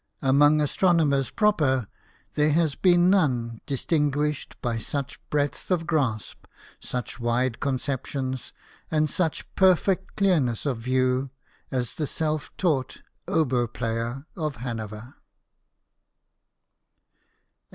[0.23, 1.87] Among astronomers proper
[2.33, 6.47] there has been none distinguished by such breadth of grasp,
[6.79, 8.51] such wide conceptions,
[8.89, 11.29] and such perfect clear ness of view
[11.69, 15.17] as the self taught oboe player of Hanover.